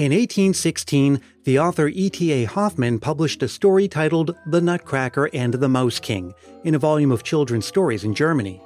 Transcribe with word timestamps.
In 0.00 0.12
1816, 0.12 1.20
the 1.44 1.58
author 1.58 1.88
E.T.A. 1.88 2.44
Hoffmann 2.44 3.00
published 3.00 3.42
a 3.42 3.48
story 3.48 3.86
titled 3.86 4.34
The 4.46 4.60
Nutcracker 4.62 5.28
and 5.34 5.52
the 5.52 5.68
Mouse 5.68 5.98
King 5.98 6.32
in 6.64 6.74
a 6.74 6.78
volume 6.78 7.12
of 7.12 7.22
children's 7.22 7.66
stories 7.66 8.04
in 8.04 8.14
Germany. 8.14 8.62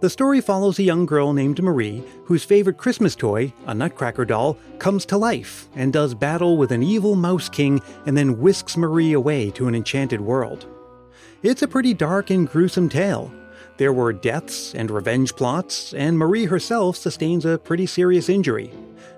The 0.00 0.08
story 0.08 0.40
follows 0.40 0.78
a 0.78 0.84
young 0.84 1.04
girl 1.04 1.34
named 1.34 1.62
Marie 1.62 2.02
whose 2.24 2.44
favorite 2.44 2.78
Christmas 2.78 3.14
toy, 3.14 3.52
a 3.66 3.74
Nutcracker 3.74 4.24
doll, 4.24 4.56
comes 4.78 5.04
to 5.06 5.18
life 5.18 5.68
and 5.74 5.92
does 5.92 6.14
battle 6.14 6.56
with 6.56 6.72
an 6.72 6.82
evil 6.82 7.16
Mouse 7.16 7.50
King 7.50 7.82
and 8.06 8.16
then 8.16 8.38
whisks 8.38 8.76
Marie 8.78 9.12
away 9.12 9.50
to 9.50 9.68
an 9.68 9.74
enchanted 9.74 10.22
world. 10.22 10.66
It's 11.42 11.60
a 11.60 11.68
pretty 11.68 11.92
dark 11.92 12.30
and 12.30 12.48
gruesome 12.48 12.88
tale. 12.88 13.30
There 13.78 13.92
were 13.92 14.12
deaths 14.12 14.74
and 14.74 14.90
revenge 14.90 15.34
plots, 15.34 15.94
and 15.94 16.18
Marie 16.18 16.44
herself 16.44 16.96
sustains 16.96 17.44
a 17.44 17.58
pretty 17.58 17.86
serious 17.86 18.28
injury. 18.28 18.72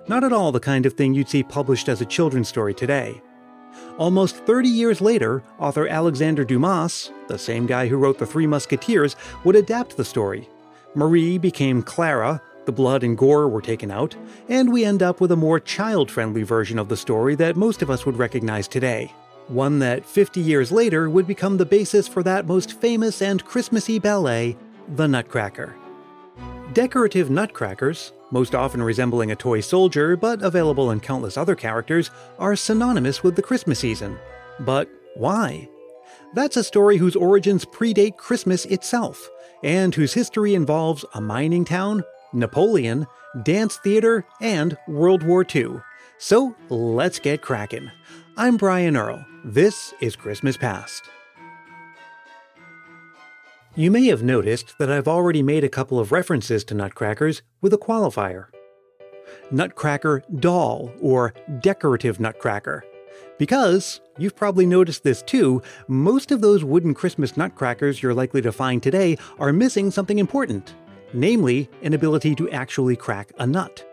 Not 0.07 0.23
at 0.23 0.33
all 0.33 0.51
the 0.51 0.59
kind 0.59 0.85
of 0.85 0.93
thing 0.93 1.13
you'd 1.13 1.29
see 1.29 1.43
published 1.43 1.89
as 1.89 2.01
a 2.01 2.05
children's 2.05 2.47
story 2.47 2.73
today. 2.73 3.21
Almost 3.97 4.37
30 4.37 4.69
years 4.69 5.01
later, 5.01 5.43
author 5.59 5.87
Alexander 5.87 6.45
Dumas, 6.45 7.11
the 7.27 7.37
same 7.37 7.65
guy 7.65 7.87
who 7.87 7.97
wrote 7.97 8.17
The 8.17 8.25
Three 8.25 8.47
Musketeers, 8.47 9.15
would 9.43 9.55
adapt 9.55 9.97
the 9.97 10.05
story. 10.05 10.49
Marie 10.95 11.37
became 11.37 11.83
Clara, 11.83 12.41
the 12.65 12.71
blood 12.71 13.03
and 13.03 13.17
gore 13.17 13.47
were 13.47 13.61
taken 13.61 13.91
out, 13.91 14.15
and 14.49 14.71
we 14.71 14.85
end 14.85 15.03
up 15.03 15.21
with 15.21 15.31
a 15.31 15.35
more 15.35 15.59
child 15.59 16.09
friendly 16.09 16.43
version 16.43 16.79
of 16.79 16.89
the 16.89 16.97
story 16.97 17.35
that 17.35 17.55
most 17.55 17.81
of 17.81 17.89
us 17.89 18.05
would 18.05 18.17
recognize 18.17 18.67
today. 18.67 19.13
One 19.47 19.77
that 19.79 20.05
50 20.05 20.41
years 20.41 20.71
later 20.71 21.07
would 21.07 21.27
become 21.27 21.57
the 21.57 21.65
basis 21.67 22.07
for 22.07 22.23
that 22.23 22.47
most 22.47 22.79
famous 22.81 23.21
and 23.21 23.45
Christmassy 23.45 23.99
ballet, 23.99 24.57
The 24.95 25.07
Nutcracker. 25.07 25.75
Decorative 26.73 27.29
nutcrackers, 27.29 28.11
most 28.31 28.55
often 28.55 28.81
resembling 28.81 29.31
a 29.31 29.35
toy 29.35 29.61
soldier 29.61 30.17
but 30.17 30.41
available 30.41 30.89
in 30.89 30.99
countless 30.99 31.37
other 31.37 31.55
characters, 31.55 32.09
are 32.39 32.55
synonymous 32.55 33.21
with 33.21 33.35
the 33.35 33.41
Christmas 33.43 33.77
season. 33.77 34.17
But 34.61 34.89
why? 35.15 35.69
That's 36.33 36.57
a 36.57 36.63
story 36.63 36.97
whose 36.97 37.15
origins 37.15 37.65
predate 37.65 38.17
Christmas 38.17 38.65
itself, 38.65 39.29
and 39.63 39.93
whose 39.93 40.13
history 40.13 40.55
involves 40.55 41.05
a 41.13 41.21
mining 41.21 41.65
town, 41.65 42.03
Napoleon, 42.33 43.05
dance 43.43 43.77
theater, 43.77 44.25
and 44.41 44.75
World 44.87 45.21
War 45.21 45.45
II. 45.55 45.81
So 46.17 46.55
let's 46.69 47.19
get 47.19 47.43
cracking. 47.43 47.91
I'm 48.37 48.57
Brian 48.57 48.97
Earl. 48.97 49.25
This 49.45 49.93
is 50.01 50.17
Christmas 50.17 50.57
Past. 50.57 51.09
You 53.77 53.89
may 53.89 54.07
have 54.07 54.23
noticed 54.23 54.77
that 54.77 54.91
I've 54.91 55.07
already 55.07 55.41
made 55.41 55.63
a 55.63 55.69
couple 55.69 56.01
of 56.01 56.11
references 56.11 56.65
to 56.65 56.73
nutcrackers 56.73 57.43
with 57.61 57.73
a 57.73 57.77
qualifier. 57.77 58.47
Nutcracker 59.51 60.21
doll 60.37 60.91
or 60.99 61.33
decorative 61.61 62.19
nutcracker. 62.19 62.83
Because, 63.37 64.01
you've 64.17 64.35
probably 64.35 64.65
noticed 64.65 65.03
this 65.03 65.21
too, 65.21 65.61
most 65.87 66.29
of 66.29 66.41
those 66.41 66.65
wooden 66.65 66.93
Christmas 66.93 67.37
nutcrackers 67.37 68.03
you're 68.03 68.13
likely 68.13 68.41
to 68.41 68.51
find 68.51 68.83
today 68.83 69.17
are 69.39 69.53
missing 69.53 69.89
something 69.89 70.19
important, 70.19 70.75
namely, 71.13 71.69
an 71.83 71.93
ability 71.93 72.35
to 72.35 72.51
actually 72.51 72.97
crack 72.97 73.31
a 73.39 73.47
nut. 73.47 73.85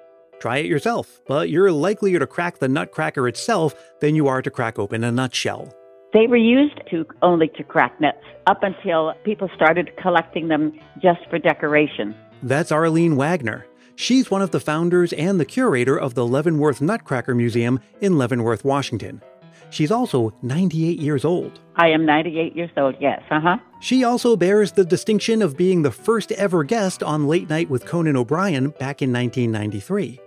Try 0.43 0.57
it 0.57 0.67
yourself, 0.67 1.21
but 1.29 1.51
you're 1.51 1.71
likelier 1.71 2.19
to 2.19 2.27
crack 2.27 2.59
the 2.59 2.67
nutcracker 2.67 3.29
itself 3.29 3.77
than 4.01 4.17
you 4.17 4.27
are 4.27 4.43
to 4.43 4.51
crack 4.51 4.77
open 4.77 5.05
a 5.05 5.12
nutshell. 5.12 5.73
They 6.12 6.27
were 6.27 6.37
used 6.37 6.81
to 6.91 7.07
only 7.23 7.47
to 7.57 7.62
crack 7.62 8.01
nuts 8.01 8.25
up 8.48 8.65
until 8.65 9.15
people 9.23 9.48
started 9.55 9.93
collecting 10.03 10.48
them 10.48 10.77
just 11.01 11.20
for 11.31 11.39
decoration. 11.39 12.13
That's 12.43 12.73
Arlene 12.73 13.15
Wagner. 13.15 13.67
She's 13.95 14.33
one 14.33 14.43
of 14.43 14.51
the 14.51 14.59
founders 14.59 15.13
and 15.13 15.39
the 15.39 15.45
curator 15.45 15.97
of 15.97 16.15
the 16.15 16.27
Leavenworth 16.27 16.81
Nutcracker 16.81 17.37
Museum 17.37 17.79
in 18.01 18.19
Leavenworth, 18.19 18.65
Washington. 18.65 19.23
She's 19.70 19.93
also 19.93 20.35
98 20.42 20.98
years 20.98 21.25
old. 21.25 21.61
I 21.77 21.91
am 21.91 22.05
98 22.05 22.57
years 22.57 22.70
old, 22.77 22.97
yes, 22.98 23.23
uh 23.31 23.39
huh. 23.39 23.58
She 23.81 24.02
also 24.02 24.35
bears 24.35 24.73
the 24.73 24.85
distinction 24.85 25.41
of 25.41 25.57
being 25.57 25.83
the 25.83 25.92
first 25.92 26.33
ever 26.33 26.64
guest 26.64 27.01
on 27.05 27.29
Late 27.29 27.48
Night 27.48 27.70
with 27.70 27.86
Conan 27.86 28.17
O'Brien 28.17 28.70
back 28.70 29.02
in 29.02 29.13
1993. 29.13 30.19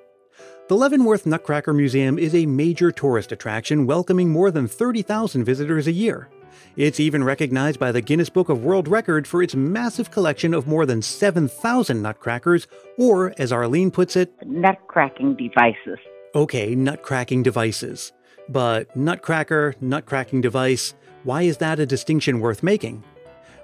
The 0.67 0.75
Leavenworth 0.75 1.27
Nutcracker 1.27 1.73
Museum 1.73 2.17
is 2.17 2.33
a 2.33 2.47
major 2.47 2.91
tourist 2.91 3.31
attraction 3.31 3.85
welcoming 3.85 4.31
more 4.31 4.49
than 4.49 4.67
30,000 4.67 5.43
visitors 5.43 5.85
a 5.85 5.91
year. 5.91 6.27
It's 6.75 6.99
even 6.99 7.23
recognized 7.23 7.79
by 7.79 7.91
the 7.91 8.01
Guinness 8.01 8.29
Book 8.29 8.49
of 8.49 8.63
World 8.63 8.87
Record 8.87 9.27
for 9.27 9.43
its 9.43 9.53
massive 9.53 10.09
collection 10.09 10.55
of 10.55 10.65
more 10.65 10.87
than 10.87 11.03
7,000 11.03 12.01
nutcrackers, 12.01 12.65
or, 12.97 13.35
as 13.37 13.51
Arlene 13.51 13.91
puts 13.91 14.15
it, 14.15 14.35
nutcracking 14.39 15.37
devices. 15.37 15.99
Okay, 16.33 16.75
nutcracking 16.75 17.43
devices. 17.43 18.11
But 18.49 18.95
nutcracker, 18.95 19.75
nutcracking 19.83 20.41
device, 20.41 20.95
why 21.21 21.43
is 21.43 21.57
that 21.57 21.79
a 21.79 21.85
distinction 21.85 22.39
worth 22.39 22.63
making? 22.63 23.03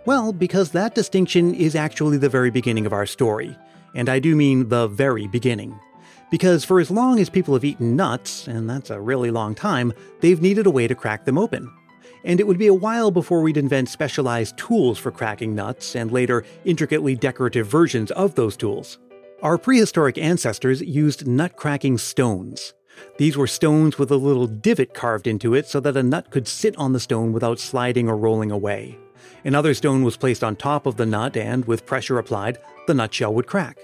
Well, 0.05 0.33
because 0.33 0.69
that 0.71 0.93
distinction 0.93 1.55
is 1.55 1.75
actually 1.75 2.17
the 2.17 2.29
very 2.29 2.51
beginning 2.51 2.85
of 2.85 2.93
our 2.93 3.07
story. 3.07 3.57
And 3.95 4.07
I 4.07 4.19
do 4.19 4.35
mean 4.35 4.69
the 4.69 4.87
very 4.87 5.25
beginning. 5.25 5.79
Because 6.31 6.63
for 6.63 6.79
as 6.79 6.89
long 6.89 7.19
as 7.19 7.29
people 7.29 7.53
have 7.53 7.65
eaten 7.65 7.97
nuts, 7.97 8.47
and 8.47 8.67
that's 8.67 8.89
a 8.89 9.01
really 9.01 9.31
long 9.31 9.53
time, 9.53 9.91
they've 10.21 10.41
needed 10.41 10.65
a 10.65 10.71
way 10.71 10.87
to 10.87 10.95
crack 10.95 11.25
them 11.25 11.37
open. 11.37 11.69
And 12.23 12.39
it 12.39 12.47
would 12.47 12.57
be 12.57 12.67
a 12.67 12.73
while 12.73 13.11
before 13.11 13.41
we'd 13.41 13.57
invent 13.57 13.89
specialized 13.89 14.57
tools 14.57 14.97
for 14.97 15.11
cracking 15.11 15.53
nuts, 15.53 15.93
and 15.93 16.09
later 16.09 16.45
intricately 16.63 17.15
decorative 17.15 17.67
versions 17.67 18.11
of 18.11 18.35
those 18.35 18.55
tools. 18.55 18.97
Our 19.43 19.57
prehistoric 19.57 20.17
ancestors 20.17 20.81
used 20.81 21.27
nut 21.27 21.57
cracking 21.57 21.97
stones. 21.97 22.73
These 23.17 23.35
were 23.35 23.47
stones 23.47 23.97
with 23.97 24.09
a 24.09 24.15
little 24.15 24.47
divot 24.47 24.93
carved 24.93 25.27
into 25.27 25.53
it 25.53 25.67
so 25.67 25.81
that 25.81 25.97
a 25.97 26.03
nut 26.03 26.31
could 26.31 26.47
sit 26.47 26.77
on 26.77 26.93
the 26.93 26.99
stone 26.99 27.33
without 27.33 27.59
sliding 27.59 28.07
or 28.07 28.15
rolling 28.15 28.51
away. 28.51 28.97
Another 29.43 29.73
stone 29.73 30.03
was 30.03 30.15
placed 30.15 30.43
on 30.45 30.55
top 30.55 30.85
of 30.85 30.95
the 30.95 31.05
nut, 31.05 31.35
and 31.35 31.65
with 31.65 31.85
pressure 31.85 32.19
applied, 32.19 32.57
the 32.87 32.93
nutshell 32.93 33.33
would 33.33 33.47
crack. 33.47 33.79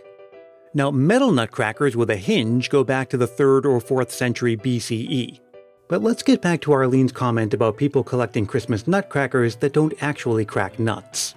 Now, 0.74 0.92
metal 0.92 1.32
nutcrackers 1.32 1.96
with 1.96 2.10
a 2.10 2.18
hinge 2.18 2.70
go 2.70 2.84
back 2.84 3.10
to 3.10 3.18
the 3.18 3.28
3rd 3.28 3.66
or 3.66 3.80
4th 3.80 4.12
century 4.12 4.58
BCE. 4.58 5.40
But 5.88 6.04
let's 6.04 6.24
get 6.24 6.42
back 6.42 6.62
to 6.62 6.74
Arlene's 6.74 7.14
comment 7.14 7.54
about 7.54 7.78
people 7.78 8.04
collecting 8.04 8.46
Christmas 8.46 8.88
nutcrackers 8.88 9.56
that 9.58 9.74
don't 9.74 9.94
actually 10.02 10.44
crack 10.44 10.80
nuts. 10.80 11.34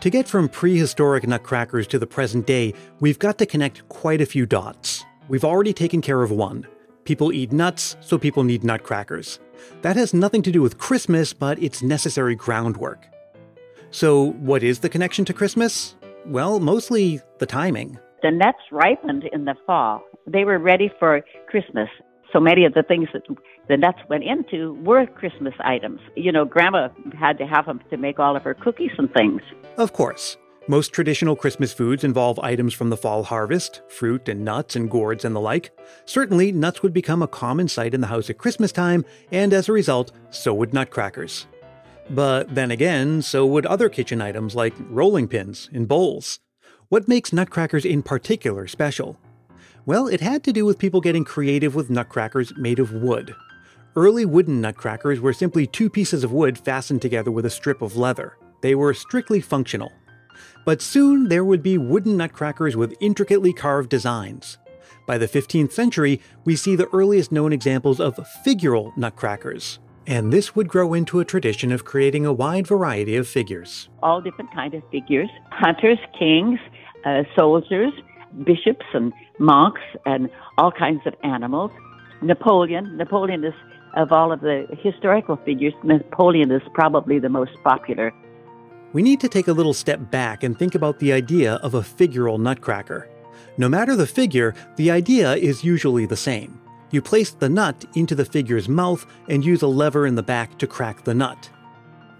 To 0.00 0.10
get 0.10 0.28
from 0.28 0.48
prehistoric 0.48 1.26
nutcrackers 1.26 1.86
to 1.88 1.98
the 1.98 2.06
present 2.06 2.46
day, 2.46 2.74
we've 3.00 3.18
got 3.18 3.38
to 3.38 3.46
connect 3.46 3.88
quite 3.88 4.20
a 4.20 4.26
few 4.26 4.46
dots. 4.46 5.04
We've 5.28 5.44
already 5.44 5.72
taken 5.72 6.00
care 6.00 6.22
of 6.22 6.30
one. 6.30 6.66
People 7.04 7.32
eat 7.32 7.50
nuts, 7.50 7.96
so 8.00 8.18
people 8.18 8.44
need 8.44 8.62
nutcrackers. 8.62 9.40
That 9.82 9.96
has 9.96 10.14
nothing 10.14 10.42
to 10.42 10.52
do 10.52 10.62
with 10.62 10.78
Christmas, 10.78 11.32
but 11.32 11.60
it's 11.60 11.82
necessary 11.82 12.36
groundwork. 12.36 13.06
So, 13.90 14.32
what 14.32 14.62
is 14.62 14.80
the 14.80 14.90
connection 14.90 15.24
to 15.24 15.32
Christmas? 15.32 15.96
Well, 16.26 16.60
mostly 16.60 17.20
the 17.38 17.46
timing. 17.46 17.98
The 18.22 18.30
nuts 18.30 18.58
ripened 18.72 19.24
in 19.32 19.44
the 19.44 19.54
fall. 19.66 20.02
They 20.26 20.44
were 20.44 20.58
ready 20.58 20.90
for 20.98 21.22
Christmas. 21.48 21.88
So 22.32 22.40
many 22.40 22.64
of 22.64 22.74
the 22.74 22.82
things 22.82 23.08
that 23.12 23.22
the 23.68 23.76
nuts 23.76 24.00
went 24.08 24.24
into 24.24 24.74
were 24.84 25.06
Christmas 25.06 25.54
items. 25.60 26.00
You 26.16 26.32
know, 26.32 26.44
Grandma 26.44 26.88
had 27.18 27.38
to 27.38 27.46
have 27.46 27.66
them 27.66 27.80
to 27.90 27.96
make 27.96 28.18
all 28.18 28.36
of 28.36 28.42
her 28.42 28.54
cookies 28.54 28.90
and 28.98 29.10
things. 29.12 29.40
Of 29.76 29.92
course. 29.92 30.36
Most 30.70 30.92
traditional 30.92 31.34
Christmas 31.34 31.72
foods 31.72 32.04
involve 32.04 32.38
items 32.40 32.74
from 32.74 32.90
the 32.90 32.96
fall 32.96 33.22
harvest, 33.22 33.80
fruit 33.88 34.28
and 34.28 34.44
nuts 34.44 34.76
and 34.76 34.90
gourds 34.90 35.24
and 35.24 35.34
the 35.34 35.40
like. 35.40 35.70
Certainly, 36.04 36.52
nuts 36.52 36.82
would 36.82 36.92
become 36.92 37.22
a 37.22 37.28
common 37.28 37.68
sight 37.68 37.94
in 37.94 38.02
the 38.02 38.08
house 38.08 38.28
at 38.28 38.36
Christmas 38.36 38.70
time, 38.70 39.06
and 39.32 39.54
as 39.54 39.70
a 39.70 39.72
result, 39.72 40.12
so 40.28 40.52
would 40.52 40.74
nutcrackers. 40.74 41.46
But 42.10 42.54
then 42.54 42.70
again, 42.70 43.22
so 43.22 43.46
would 43.46 43.64
other 43.64 43.88
kitchen 43.88 44.20
items 44.20 44.54
like 44.54 44.74
rolling 44.90 45.26
pins 45.28 45.70
and 45.72 45.88
bowls. 45.88 46.38
What 46.90 47.06
makes 47.06 47.34
nutcrackers 47.34 47.84
in 47.84 48.02
particular 48.02 48.66
special? 48.66 49.18
Well, 49.84 50.06
it 50.08 50.22
had 50.22 50.42
to 50.44 50.54
do 50.54 50.64
with 50.64 50.78
people 50.78 51.02
getting 51.02 51.22
creative 51.22 51.74
with 51.74 51.90
nutcrackers 51.90 52.56
made 52.56 52.78
of 52.78 52.94
wood. 52.94 53.36
Early 53.94 54.24
wooden 54.24 54.62
nutcrackers 54.62 55.20
were 55.20 55.34
simply 55.34 55.66
two 55.66 55.90
pieces 55.90 56.24
of 56.24 56.32
wood 56.32 56.56
fastened 56.56 57.02
together 57.02 57.30
with 57.30 57.44
a 57.44 57.50
strip 57.50 57.82
of 57.82 57.98
leather. 57.98 58.38
They 58.62 58.74
were 58.74 58.94
strictly 58.94 59.42
functional. 59.42 59.92
But 60.64 60.80
soon 60.80 61.28
there 61.28 61.44
would 61.44 61.62
be 61.62 61.76
wooden 61.76 62.16
nutcrackers 62.16 62.74
with 62.74 62.96
intricately 63.00 63.52
carved 63.52 63.90
designs. 63.90 64.56
By 65.06 65.18
the 65.18 65.28
15th 65.28 65.72
century, 65.72 66.22
we 66.46 66.56
see 66.56 66.74
the 66.74 66.88
earliest 66.94 67.30
known 67.30 67.52
examples 67.52 68.00
of 68.00 68.16
figural 68.46 68.96
nutcrackers. 68.96 69.78
And 70.06 70.32
this 70.32 70.56
would 70.56 70.68
grow 70.68 70.94
into 70.94 71.20
a 71.20 71.24
tradition 71.26 71.70
of 71.70 71.84
creating 71.84 72.24
a 72.24 72.32
wide 72.32 72.66
variety 72.66 73.14
of 73.16 73.28
figures. 73.28 73.90
All 74.02 74.22
different 74.22 74.50
kind 74.54 74.72
of 74.72 74.82
figures. 74.90 75.28
Hunters, 75.50 75.98
kings, 76.18 76.58
uh, 77.04 77.22
soldiers, 77.36 77.92
bishops, 78.44 78.86
and 78.94 79.12
monks, 79.38 79.80
and 80.06 80.28
all 80.56 80.72
kinds 80.72 81.00
of 81.06 81.14
animals. 81.22 81.70
Napoleon. 82.22 82.96
Napoleon 82.96 83.44
is, 83.44 83.54
of 83.94 84.12
all 84.12 84.32
of 84.32 84.40
the 84.40 84.66
historical 84.82 85.36
figures, 85.36 85.72
Napoleon 85.84 86.50
is 86.50 86.62
probably 86.74 87.18
the 87.18 87.28
most 87.28 87.52
popular. 87.62 88.12
we 88.92 89.02
need 89.02 89.20
to 89.20 89.28
take 89.28 89.48
a 89.48 89.52
little 89.52 89.74
step 89.74 90.10
back 90.10 90.42
and 90.42 90.58
think 90.58 90.74
about 90.74 90.98
the 90.98 91.12
idea 91.12 91.54
of 91.56 91.74
a 91.74 91.80
figural 91.80 92.40
nutcracker. 92.40 93.08
No 93.58 93.68
matter 93.68 93.94
the 93.96 94.06
figure, 94.06 94.54
the 94.76 94.90
idea 94.90 95.34
is 95.34 95.62
usually 95.64 96.06
the 96.06 96.16
same. 96.16 96.60
You 96.90 97.02
place 97.02 97.30
the 97.32 97.50
nut 97.50 97.84
into 97.94 98.14
the 98.14 98.24
figure's 98.24 98.68
mouth 98.68 99.04
and 99.28 99.44
use 99.44 99.62
a 99.62 99.66
lever 99.66 100.06
in 100.06 100.14
the 100.14 100.22
back 100.22 100.58
to 100.58 100.66
crack 100.66 101.04
the 101.04 101.14
nut. 101.14 101.50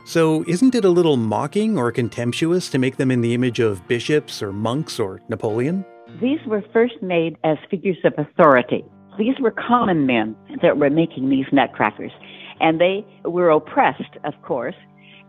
So, 0.08 0.42
isn't 0.48 0.74
it 0.74 0.86
a 0.86 0.88
little 0.88 1.18
mocking 1.18 1.76
or 1.76 1.92
contemptuous 1.92 2.70
to 2.70 2.78
make 2.78 2.96
them 2.96 3.10
in 3.10 3.20
the 3.20 3.34
image 3.34 3.60
of 3.60 3.86
bishops 3.88 4.42
or 4.42 4.54
monks 4.54 4.98
or 4.98 5.20
Napoleon? 5.28 5.84
These 6.18 6.38
were 6.46 6.64
first 6.72 6.94
made 7.02 7.36
as 7.44 7.58
figures 7.70 7.98
of 8.04 8.14
authority. 8.16 8.86
These 9.18 9.34
were 9.38 9.50
common 9.50 10.06
men 10.06 10.34
that 10.62 10.78
were 10.78 10.88
making 10.88 11.28
these 11.28 11.44
nutcrackers. 11.52 12.10
And 12.58 12.80
they 12.80 13.04
were 13.26 13.50
oppressed, 13.50 14.16
of 14.24 14.32
course, 14.40 14.76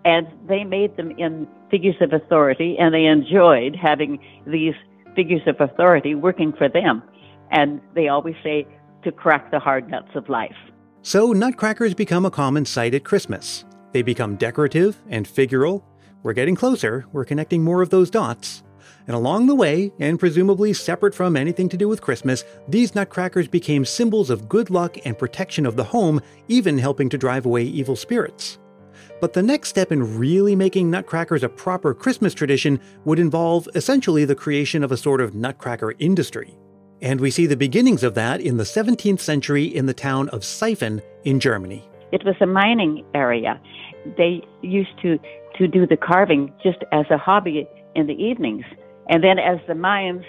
and 0.06 0.26
they 0.48 0.64
made 0.64 0.96
them 0.96 1.12
in 1.18 1.46
figures 1.70 1.98
of 2.00 2.14
authority, 2.14 2.78
and 2.80 2.94
they 2.94 3.04
enjoyed 3.04 3.76
having 3.76 4.18
these 4.48 4.76
figures 5.14 5.42
of 5.46 5.60
authority 5.60 6.16
working 6.16 6.54
for 6.54 6.70
them. 6.70 7.04
And 7.52 7.82
they 7.96 8.08
always 8.08 8.36
say 8.42 8.66
to 9.04 9.12
crack 9.12 9.52
the 9.52 9.60
hard 9.60 9.90
nuts 9.90 10.16
of 10.16 10.30
life. 10.30 10.56
So, 11.02 11.34
nutcrackers 11.34 11.96
become 11.96 12.24
a 12.24 12.32
common 12.32 12.64
sight 12.64 12.94
at 12.94 13.04
Christmas. 13.04 13.66
They 13.92 14.02
become 14.02 14.36
decorative 14.36 15.02
and 15.10 15.28
figural. 15.28 15.84
We're 16.24 16.34
getting 16.34 16.56
closer, 16.56 17.06
we're 17.12 17.26
connecting 17.26 17.64
more 17.64 17.82
of 17.82 17.90
those 17.90 18.10
dots. 18.10 18.64
And 19.08 19.16
along 19.16 19.48
the 19.48 19.56
way, 19.56 19.92
and 20.00 20.20
presumably 20.20 20.74
separate 20.74 21.16
from 21.16 21.36
anything 21.36 21.68
to 21.70 21.78
do 21.78 21.88
with 21.88 22.02
Christmas, 22.02 22.44
these 22.68 22.94
nutcrackers 22.94 23.48
became 23.48 23.84
symbols 23.84 24.30
of 24.30 24.48
good 24.48 24.70
luck 24.70 24.98
and 25.04 25.18
protection 25.18 25.66
of 25.66 25.76
the 25.76 25.84
home, 25.84 26.22
even 26.48 26.78
helping 26.78 27.10
to 27.10 27.18
drive 27.18 27.46
away 27.46 27.64
evil 27.64 27.96
spirits. 27.96 28.60
But 29.20 29.34
the 29.34 29.44
next 29.44 29.70
step 29.70 29.92
in 29.92 30.18
really 30.18 30.56
making 30.56 30.92
nutcrackers 30.92 31.44
a 31.44 31.50
proper 31.50 31.94
Christmas 31.94 32.34
tradition 32.34 32.80
would 33.04 33.20
involve 33.20 33.68
essentially 33.76 34.26
the 34.26 34.36
creation 34.36 34.84
of 34.84 34.92
a 34.92 34.98
sort 34.98 35.22
of 35.22 35.34
nutcracker 35.34 35.96
industry. 36.00 36.58
And 37.02 37.20
we 37.20 37.32
see 37.32 37.46
the 37.46 37.58
beginnings 37.58 38.04
of 38.04 38.14
that 38.16 38.42
in 38.42 38.58
the 38.58 38.64
17th 38.64 39.20
century 39.20 39.64
in 39.64 39.86
the 39.86 39.94
town 39.94 40.30
of 40.30 40.42
Seiffen 40.42 41.02
in 41.24 41.40
Germany. 41.40 41.89
It 42.12 42.24
was 42.26 42.36
a 42.42 42.46
mining 42.46 43.06
area. 43.14 43.60
They 44.18 44.42
used 44.62 44.98
to, 45.02 45.20
to 45.58 45.68
do 45.68 45.86
the 45.86 45.98
carving 45.98 46.54
just 46.64 46.80
as 46.92 47.06
a 47.10 47.18
hobby 47.18 47.68
in 47.96 48.08
the 48.08 48.14
evenings. 48.14 48.66
And 49.10 49.24
then 49.24 49.40
as 49.40 49.60
the 49.68 49.76
mines 49.76 50.24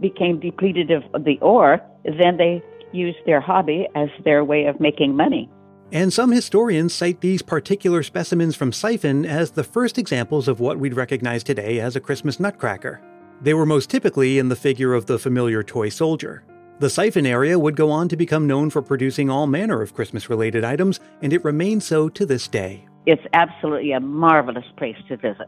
became 0.00 0.40
depleted 0.40 0.90
of 0.90 1.02
the 1.24 1.38
ore, 1.40 1.80
then 2.04 2.36
they 2.36 2.62
used 2.92 3.18
their 3.26 3.40
hobby 3.40 3.88
as 3.94 4.08
their 4.24 4.44
way 4.44 4.66
of 4.66 4.80
making 4.80 5.16
money. 5.16 5.50
And 5.92 6.12
some 6.12 6.32
historians 6.32 6.92
cite 6.94 7.20
these 7.20 7.42
particular 7.42 8.02
specimens 8.02 8.56
from 8.56 8.72
Seiffen 8.72 9.24
as 9.24 9.52
the 9.52 9.62
first 9.62 9.98
examples 9.98 10.48
of 10.48 10.58
what 10.58 10.78
we'd 10.78 10.94
recognize 10.94 11.44
today 11.44 11.78
as 11.78 11.94
a 11.94 12.00
Christmas 12.00 12.40
nutcracker. 12.40 13.00
They 13.40 13.54
were 13.54 13.66
most 13.66 13.90
typically 13.90 14.38
in 14.38 14.48
the 14.48 14.56
figure 14.56 14.94
of 14.94 15.06
the 15.06 15.18
familiar 15.18 15.62
toy 15.62 15.90
soldier. 15.90 16.42
The 16.78 16.88
Seiffen 16.88 17.26
area 17.26 17.58
would 17.58 17.74
go 17.74 17.90
on 17.90 18.06
to 18.10 18.18
become 18.18 18.46
known 18.46 18.68
for 18.68 18.82
producing 18.82 19.30
all 19.30 19.46
manner 19.46 19.80
of 19.80 19.94
Christmas 19.94 20.28
related 20.28 20.62
items, 20.62 21.00
and 21.22 21.32
it 21.32 21.42
remains 21.42 21.86
so 21.86 22.10
to 22.10 22.26
this 22.26 22.48
day. 22.48 22.86
It's 23.06 23.22
absolutely 23.32 23.92
a 23.92 24.00
marvelous 24.00 24.66
place 24.76 24.96
to 25.08 25.16
visit. 25.16 25.46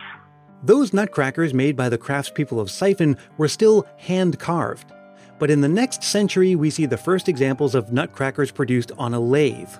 Those 0.62 0.94
nutcrackers 0.94 1.52
made 1.52 1.76
by 1.76 1.90
the 1.90 1.98
craftspeople 1.98 2.58
of 2.58 2.69
Seiffen 2.69 3.19
were 3.36 3.48
still 3.48 3.86
hand 3.98 4.38
carved. 4.38 4.90
But 5.38 5.50
in 5.50 5.60
the 5.60 5.69
next 5.69 6.02
century, 6.02 6.56
we 6.56 6.70
see 6.70 6.86
the 6.86 6.96
first 6.96 7.28
examples 7.28 7.75
of 7.75 7.92
nutcrackers 7.92 8.50
produced 8.50 8.92
on 8.96 9.12
a 9.12 9.20
lathe. 9.20 9.70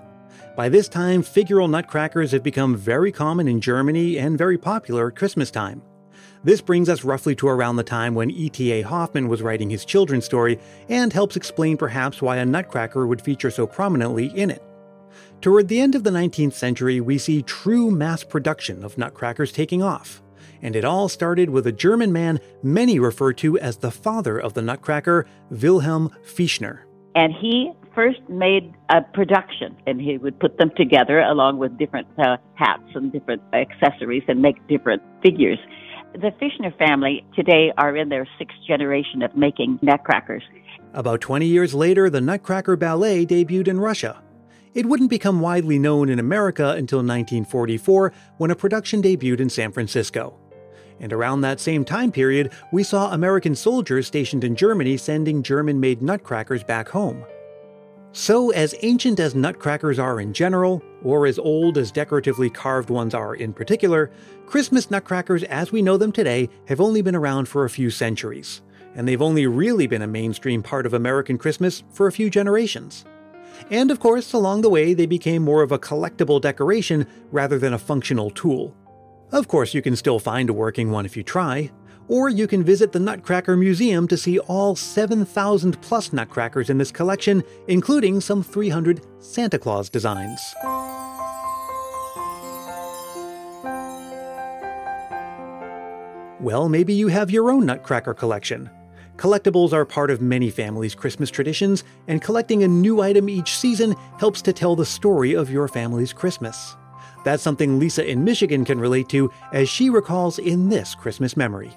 By 0.55 0.69
this 0.69 0.87
time, 0.87 1.23
figural 1.23 1.71
nutcrackers 1.71 2.33
have 2.33 2.43
become 2.43 2.77
very 2.77 3.11
common 3.11 3.49
in 3.49 3.63
Germany 3.63 4.19
and 4.19 4.37
very 4.37 4.59
popular 4.59 5.09
at 5.09 5.17
Christmas 5.17 5.51
time. 5.51 5.81
This 6.45 6.61
brings 6.61 6.89
us 6.89 7.05
roughly 7.05 7.35
to 7.37 7.49
around 7.49 7.77
the 7.77 7.83
time 7.83 8.15
when 8.15 8.31
E.T.A. 8.31 8.83
Hoffmann 8.83 9.29
was 9.29 9.43
writing 9.43 9.71
his 9.71 9.85
children's 9.85 10.25
story 10.25 10.61
and 10.89 11.13
helps 11.13 11.37
explain 11.37 11.77
perhaps 11.77 12.23
why 12.23 12.37
a 12.37 12.47
nutcracker 12.47 13.07
would 13.07 13.21
feature 13.21 13.51
so 13.51 13.67
prominently 13.67 14.27
in 14.27 14.51
it. 14.51 14.63
Toward 15.41 15.69
the 15.69 15.81
end 15.81 15.95
of 15.95 16.05
the 16.05 16.11
19th 16.11 16.53
century, 16.53 17.01
we 17.01 17.19
see 17.19 17.43
true 17.43 17.91
mass 17.91 18.23
production 18.23 18.85
of 18.85 18.99
nutcrackers 18.99 19.53
taking 19.53 19.83
off. 19.83 20.23
And 20.63 20.75
it 20.75 20.85
all 20.85 21.09
started 21.09 21.51
with 21.51 21.67
a 21.67 21.73
German 21.73 22.13
man 22.13 22.41
many 22.63 22.99
refer 22.99 23.33
to 23.35 23.59
as 23.59 23.77
the 23.77 23.91
father 23.91 24.39
of 24.39 24.55
the 24.55 24.63
nutcracker, 24.63 25.27
Wilhelm 25.51 26.11
Füchtner. 26.25 26.81
And 27.15 27.33
he 27.33 27.73
first 27.95 28.21
made 28.29 28.75
a 28.91 29.03
production, 29.03 29.77
and 29.87 30.01
he 30.01 30.19
would 30.19 30.39
put 30.39 30.59
them 30.59 30.71
together 30.77 31.21
along 31.21 31.59
with 31.59 31.77
different 31.79 32.07
uh, 32.19 32.37
hats 32.55 32.91
and 32.95 33.13
different 33.13 33.43
accessories 33.53 34.23
and 34.29 34.41
make 34.41 34.57
different 34.69 35.03
figures. 35.23 35.59
The 36.15 36.33
Füchtner 36.41 36.77
family 36.79 37.25
today 37.37 37.73
are 37.77 37.95
in 37.95 38.09
their 38.09 38.27
sixth 38.39 38.57
generation 38.67 39.23
of 39.23 39.37
making 39.37 39.79
nutcrackers. 39.83 40.43
About 40.95 41.21
20 41.21 41.47
years 41.47 41.75
later, 41.75 42.09
the 42.09 42.21
Nutcracker 42.21 42.77
Ballet 42.77 43.27
debuted 43.27 43.69
in 43.69 43.79
Russia. 43.79 44.23
It 44.75 44.87
wouldn't 44.87 45.11
become 45.11 45.41
widely 45.41 45.79
known 45.79 46.09
in 46.09 46.19
America 46.19 46.71
until 46.71 46.99
1944 46.99 48.13
when 48.39 48.51
a 48.51 48.57
production 48.57 49.03
debuted 49.03 49.41
in 49.41 49.51
San 49.51 49.71
Francisco. 49.71 50.39
And 50.99 51.13
around 51.13 51.43
that 51.43 51.61
same 51.61 51.85
time 51.85 52.11
period, 52.11 52.53
we 52.73 52.83
saw 52.83 53.13
American 53.13 53.55
soldiers 53.55 54.07
stationed 54.07 54.45
in 54.45 54.57
Germany 54.57 54.97
sending 54.97 55.43
German 55.43 55.79
made 55.79 56.03
nutcrackers 56.03 56.65
back 56.65 56.89
home. 56.89 57.25
So, 58.13 58.51
as 58.51 58.75
ancient 58.83 59.21
as 59.21 59.35
nutcrackers 59.35 59.99
are 59.99 60.19
in 60.19 60.33
general, 60.33 60.83
or 61.03 61.27
as 61.27 61.39
old 61.39 61.77
as 61.77 61.93
decoratively 61.93 62.49
carved 62.49 62.89
ones 62.89 63.15
are 63.15 63.35
in 63.35 63.53
particular, 63.53 64.11
Christmas 64.47 64.91
nutcrackers 64.91 65.43
as 65.45 65.73
we 65.73 65.83
know 65.83 65.99
them 65.99 66.11
today 66.11 66.49
have 66.69 66.81
only 66.81 67.03
been 67.03 67.15
around 67.15 67.49
for 67.49 67.65
a 67.65 67.71
few 67.71 67.91
centuries, 67.91 68.63
and 68.95 69.07
they've 69.07 69.21
only 69.21 69.47
really 69.47 69.87
been 69.87 70.03
a 70.03 70.07
mainstream 70.07 70.63
part 70.63 70.87
of 70.87 70.95
American 70.95 71.37
Christmas 71.37 71.85
for 71.93 72.07
a 72.07 72.13
few 72.13 72.31
generations. 72.31 73.05
And 73.71 73.91
of 73.91 74.01
course, 74.01 74.33
along 74.33 74.63
the 74.63 74.71
way, 74.71 74.95
they 74.95 75.07
became 75.07 75.43
more 75.43 75.63
of 75.63 75.73
a 75.73 75.79
collectible 75.79 76.41
decoration 76.41 77.07
rather 77.31 77.59
than 77.59 77.75
a 77.75 77.79
functional 77.79 78.31
tool. 78.31 78.75
Of 79.33 79.49
course, 79.49 79.75
you 79.75 79.83
can 79.83 79.97
still 79.97 80.19
find 80.19 80.49
a 80.49 80.55
working 80.55 80.91
one 80.91 81.05
if 81.05 81.17
you 81.17 81.23
try, 81.23 81.71
or 82.09 82.29
you 82.29 82.47
can 82.47 82.65
visit 82.65 82.93
the 82.93 82.99
Nutcracker 82.99 83.57
Museum 83.57 84.09
to 84.09 84.17
see 84.17 84.39
all 84.41 84.75
7,000 84.75 85.81
plus 85.81 86.13
nutcrackers 86.13 86.71
in 86.71 86.79
this 86.79 86.91
collection, 86.91 87.45
including 87.69 88.21
some 88.21 88.43
300 88.43 89.01
Santa 89.21 89.59
Claus 89.59 89.89
designs. 89.89 90.41
Well, 96.41 96.69
maybe 96.69 96.95
you 96.95 97.09
have 97.09 97.31
your 97.31 97.51
own 97.51 97.67
nutcracker 97.67 98.15
collection. 98.15 98.71
Collectibles 99.17 99.73
are 99.73 99.85
part 99.85 100.13
of 100.13 100.23
many 100.23 100.49
families' 100.49 100.95
Christmas 100.95 101.31
traditions, 101.31 101.83
and 102.07 102.23
collecting 102.23 102.63
a 102.63 102.69
new 102.69 103.01
item 103.03 103.29
each 103.29 103.59
season 103.59 103.97
helps 104.21 104.41
to 104.43 104.53
tell 104.53 104.77
the 104.77 104.87
story 104.87 105.35
of 105.35 105.51
your 105.51 105.67
family's 105.67 106.13
Christmas. 106.13 106.77
That's 107.25 107.43
something 107.43 107.81
Lisa 107.81 108.09
in 108.09 108.23
Michigan 108.23 108.65
can 108.65 108.79
relate 108.79 109.09
to 109.09 109.33
as 109.53 109.69
she 109.69 109.91
recalls 109.91 110.39
in 110.39 110.69
this 110.69 110.95
Christmas 110.95 111.37
memory. 111.37 111.73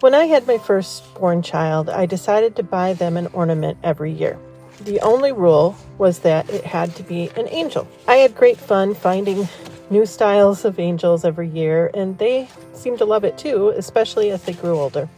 When 0.00 0.14
I 0.14 0.26
had 0.26 0.46
my 0.46 0.58
firstborn 0.58 1.40
child, 1.40 1.88
I 1.88 2.04
decided 2.04 2.54
to 2.56 2.62
buy 2.62 2.92
them 2.92 3.16
an 3.16 3.28
ornament 3.28 3.78
every 3.82 4.12
year. 4.12 4.38
The 4.82 5.00
only 5.00 5.32
rule 5.32 5.74
was 5.96 6.18
that 6.18 6.50
it 6.50 6.64
had 6.64 6.94
to 6.96 7.02
be 7.02 7.30
an 7.34 7.48
angel. 7.48 7.88
I 8.06 8.16
had 8.16 8.34
great 8.34 8.58
fun 8.58 8.94
finding 8.94 9.48
new 9.88 10.04
styles 10.04 10.66
of 10.66 10.78
angels 10.78 11.24
every 11.24 11.48
year, 11.48 11.90
and 11.94 12.18
they 12.18 12.46
seemed 12.74 12.98
to 12.98 13.06
love 13.06 13.24
it 13.24 13.38
too, 13.38 13.70
especially 13.70 14.30
as 14.30 14.42
they 14.42 14.52
grew 14.52 14.78
older. 14.78 15.08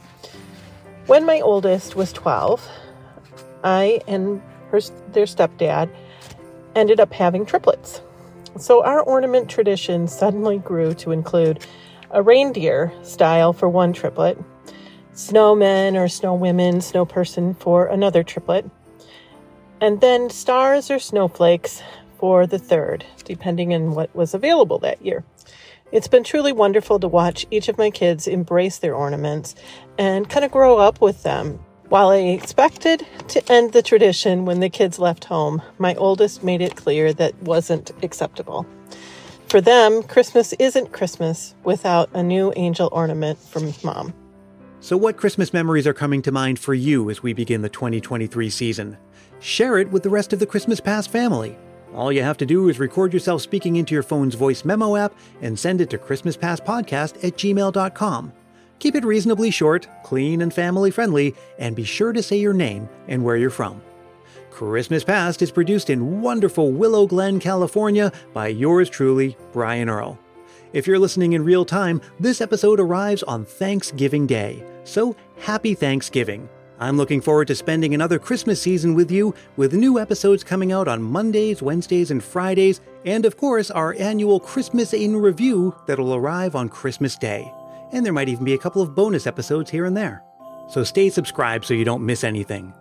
When 1.06 1.26
my 1.26 1.40
oldest 1.40 1.97
was 1.97 2.12
12, 2.12 2.64
I 3.64 4.00
and 4.06 4.40
her, 4.70 4.80
their 5.11 5.26
stepdad 5.26 5.88
ended 6.76 7.00
up 7.00 7.12
having 7.12 7.44
triplets. 7.44 8.00
So 8.61 8.85
our 8.85 9.00
ornament 9.00 9.50
tradition 9.50 10.06
suddenly 10.06 10.58
grew 10.58 10.94
to 10.94 11.11
include 11.11 11.66
a 12.12 12.23
reindeer 12.23 12.92
style 13.02 13.52
for 13.52 13.68
one 13.68 13.92
triplet, 13.92 14.38
snowmen 15.18 15.96
or 15.96 16.06
snow 16.06 16.32
women, 16.32 16.80
snow 16.80 17.04
person 17.04 17.52
for 17.54 17.87
another 17.87 18.22
triplet, 18.22 18.64
and 19.80 20.00
then 20.00 20.30
stars 20.30 20.92
or 20.92 21.00
snowflakes 21.00 21.82
for 22.18 22.46
the 22.46 22.58
third, 22.58 23.04
depending 23.25 23.75
on 23.75 23.96
what 23.96 24.14
was 24.14 24.32
available 24.32 24.78
that 24.78 25.04
year. 25.04 25.25
It's 25.90 26.06
been 26.06 26.22
truly 26.22 26.52
wonderful 26.52 27.00
to 27.00 27.08
watch 27.08 27.46
each 27.50 27.68
of 27.68 27.78
my 27.78 27.90
kids 27.90 28.28
embrace 28.28 28.78
their 28.78 28.94
ornaments 28.94 29.56
and 29.98 30.30
kind 30.30 30.44
of 30.44 30.52
grow 30.52 30.78
up 30.78 31.00
with 31.00 31.25
them. 31.25 31.58
While 31.88 32.10
I 32.10 32.18
expected 32.18 33.04
to 33.28 33.52
end 33.52 33.72
the 33.72 33.82
tradition 33.82 34.44
when 34.44 34.60
the 34.60 34.68
kids 34.68 35.00
left 35.00 35.25
home, 35.25 35.62
my 35.78 35.96
oldest 35.96 36.44
made 36.44 36.60
it 36.60 36.76
clear 36.76 37.12
that 37.14 37.42
wasn't 37.42 37.90
acceptable. 38.04 38.66
For 39.48 39.60
them, 39.60 40.04
Christmas 40.04 40.52
isn't 40.60 40.92
Christmas 40.92 41.56
without 41.64 42.08
a 42.12 42.22
new 42.22 42.52
angel 42.54 42.88
ornament 42.92 43.38
from 43.38 43.72
mom. 43.82 44.14
So, 44.80 44.97
what 44.97 45.16
Christmas 45.16 45.52
memories 45.52 45.88
are 45.88 45.92
coming 45.94 46.23
to 46.23 46.30
mind 46.30 46.61
for 46.61 46.73
you 46.73 47.11
as 47.11 47.20
we 47.20 47.32
begin 47.32 47.62
the 47.62 47.68
2023 47.68 48.49
season? 48.49 48.97
Share 49.40 49.78
it 49.78 49.90
with 49.90 50.04
the 50.04 50.11
rest 50.11 50.32
of 50.32 50.38
the 50.38 50.47
Christmas 50.47 50.78
Past 50.78 51.11
family. 51.11 51.58
All 51.92 52.12
you 52.12 52.23
have 52.23 52.37
to 52.38 52.47
do 52.47 52.68
is 52.68 52.78
record 52.78 53.12
yourself 53.12 53.42
speaking 53.42 53.75
into 53.76 53.92
your 53.92 54.04
phone's 54.04 54.37
voice 54.37 54.64
memo 54.64 54.94
app 54.94 55.14
and 55.42 55.58
send 55.58 55.80
it 55.80 55.90
to 55.90 55.99
ChristmasPastPodcast 55.99 57.25
at 57.25 57.37
gmail.com. 57.37 58.32
Keep 58.78 58.94
it 58.94 59.04
reasonably 59.04 59.50
short, 59.50 59.88
clean, 60.04 60.42
and 60.42 60.54
family 60.54 60.92
friendly, 60.92 61.35
and 61.58 61.75
be 61.75 61.82
sure 61.82 62.12
to 62.12 62.23
say 62.23 62.38
your 62.38 62.52
name 62.52 62.88
and 63.08 63.25
where 63.25 63.37
you're 63.37 63.50
from. 63.50 63.82
Christmas 64.50 65.02
Past 65.02 65.42
is 65.42 65.50
produced 65.50 65.90
in 65.90 66.20
wonderful 66.20 66.70
Willow 66.70 67.06
Glen, 67.06 67.40
California 67.40 68.12
by 68.32 68.47
yours 68.47 68.88
truly, 68.88 69.37
Brian 69.52 69.88
Earl. 69.88 70.18
If 70.75 70.87
you're 70.87 70.98
listening 70.98 71.32
in 71.32 71.44
real 71.44 71.64
time, 71.64 72.02
this 72.20 72.42
episode 72.42 72.78
arrives 72.78 73.22
on 73.22 73.46
Thanksgiving 73.46 74.26
Day. 74.26 74.62
So 74.84 75.16
happy 75.38 75.75
Thanksgiving. 75.75 76.46
I'm 76.78 76.98
looking 76.98 77.22
forward 77.22 77.48
to 77.48 77.54
spending 77.54 77.94
another 77.94 78.18
Christmas 78.18 78.60
season 78.60 78.94
with 78.94 79.10
you, 79.10 79.34
with 79.56 79.72
new 79.72 79.98
episodes 79.98 80.44
coming 80.44 80.70
out 80.70 80.87
on 80.87 81.02
Mondays, 81.02 81.62
Wednesdays, 81.62 82.10
and 82.10 82.22
Fridays, 82.22 82.82
and 83.06 83.25
of 83.25 83.38
course, 83.38 83.70
our 83.70 83.94
annual 83.98 84.38
Christmas 84.38 84.92
in 84.92 85.16
Review 85.16 85.75
that'll 85.87 86.14
arrive 86.14 86.54
on 86.54 86.68
Christmas 86.68 87.16
Day. 87.16 87.50
And 87.90 88.04
there 88.04 88.12
might 88.12 88.28
even 88.28 88.44
be 88.44 88.54
a 88.54 88.58
couple 88.58 88.82
of 88.82 88.94
bonus 88.94 89.26
episodes 89.26 89.70
here 89.70 89.87
and 89.87 89.96
there. 89.96 90.22
So 90.68 90.84
stay 90.84 91.08
subscribed 91.08 91.64
so 91.64 91.72
you 91.72 91.87
don't 91.87 92.04
miss 92.04 92.25
anything. 92.25 92.75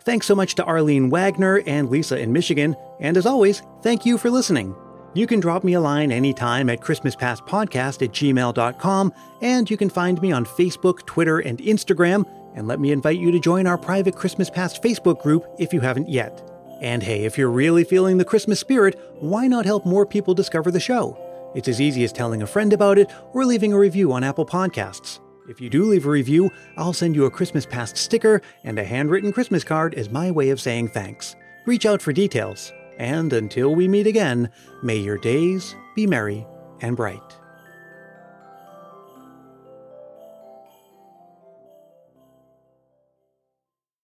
Thanks 0.00 0.26
so 0.26 0.34
much 0.34 0.54
to 0.54 0.64
Arlene 0.64 1.10
Wagner 1.10 1.62
and 1.66 1.90
Lisa 1.90 2.18
in 2.18 2.32
Michigan, 2.32 2.74
and 3.00 3.18
as 3.18 3.26
always, 3.26 3.62
thank 3.82 4.06
you 4.06 4.16
for 4.16 4.30
listening. 4.30 4.74
You 5.14 5.26
can 5.26 5.40
drop 5.40 5.64
me 5.64 5.74
a 5.74 5.80
line 5.80 6.10
anytime 6.10 6.68
at 6.68 6.80
ChristmasPastPodcast 6.80 8.02
at 8.02 8.12
gmail.com, 8.12 9.12
and 9.40 9.70
you 9.70 9.76
can 9.76 9.88
find 9.88 10.20
me 10.20 10.32
on 10.32 10.44
Facebook, 10.44 11.06
Twitter, 11.06 11.38
and 11.38 11.58
Instagram 11.58 12.26
and 12.54 12.68
let 12.68 12.80
me 12.80 12.92
invite 12.92 13.18
you 13.18 13.30
to 13.32 13.40
join 13.40 13.66
our 13.66 13.76
private 13.76 14.16
Christmas 14.16 14.48
Past 14.48 14.82
Facebook 14.82 15.20
group 15.22 15.46
if 15.58 15.72
you 15.72 15.80
haven't 15.80 16.08
yet. 16.08 16.50
And 16.80 17.02
hey, 17.02 17.24
if 17.24 17.36
you're 17.36 17.50
really 17.50 17.84
feeling 17.84 18.16
the 18.16 18.24
Christmas 18.24 18.60
spirit, 18.60 18.98
why 19.20 19.46
not 19.46 19.64
help 19.64 19.84
more 19.84 20.06
people 20.06 20.34
discover 20.34 20.70
the 20.70 20.80
show? 20.80 21.18
It's 21.54 21.68
as 21.68 21.80
easy 21.80 22.04
as 22.04 22.12
telling 22.12 22.42
a 22.42 22.46
friend 22.46 22.72
about 22.72 22.98
it 22.98 23.10
or 23.32 23.44
leaving 23.44 23.72
a 23.72 23.78
review 23.78 24.12
on 24.12 24.24
Apple 24.24 24.46
Podcasts. 24.46 25.20
If 25.48 25.60
you 25.60 25.68
do 25.68 25.84
leave 25.84 26.06
a 26.06 26.10
review, 26.10 26.50
I'll 26.76 26.92
send 26.92 27.14
you 27.14 27.26
a 27.26 27.30
Christmas 27.30 27.66
Past 27.66 27.96
sticker 27.96 28.40
and 28.64 28.78
a 28.78 28.84
handwritten 28.84 29.32
Christmas 29.32 29.62
card 29.62 29.94
as 29.94 30.10
my 30.10 30.30
way 30.30 30.50
of 30.50 30.60
saying 30.60 30.88
thanks. 30.88 31.36
Reach 31.66 31.86
out 31.86 32.00
for 32.00 32.12
details. 32.12 32.72
And 32.98 33.32
until 33.32 33.74
we 33.74 33.88
meet 33.88 34.06
again, 34.06 34.50
may 34.82 34.96
your 34.96 35.18
days 35.18 35.74
be 35.94 36.06
merry 36.06 36.46
and 36.80 36.96
bright. 36.96 37.43